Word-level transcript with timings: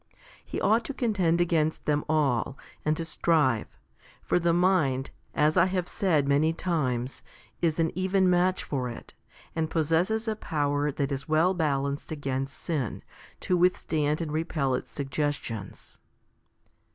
He 0.43 0.59
ought 0.59 0.83
to 0.85 0.95
contend 0.95 1.39
against 1.39 1.85
them 1.85 2.03
all, 2.09 2.57
and 2.83 2.97
to 2.97 3.05
strive; 3.05 3.67
for 4.23 4.39
the 4.39 4.51
mind, 4.51 5.11
as 5.35 5.57
I 5.57 5.65
have 5.67 5.87
said 5.87 6.27
many 6.27 6.53
times, 6.53 7.21
is 7.61 7.77
an 7.77 7.91
even 7.95 8.27
match 8.27 8.63
for 8.63 8.89
it, 8.89 9.13
and 9.55 9.69
possesses 9.69 10.27
a 10.27 10.35
power 10.35 10.91
that 10.91 11.11
is 11.11 11.29
well 11.29 11.53
balanced 11.53 12.11
against 12.11 12.57
sin, 12.57 13.03
to 13.41 13.55
withstand 13.55 14.21
and 14.21 14.31
repel 14.31 14.73
its 14.73 14.89
suggestions. 14.89 15.99